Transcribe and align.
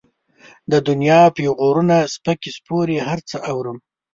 د 0.71 0.73
دنيا 0.87 1.21
پېغورونه، 1.35 1.95
سپکې 2.13 2.49
سپورې 2.57 2.97
هر 3.07 3.19
څه 3.29 3.37
اورم. 3.51 3.77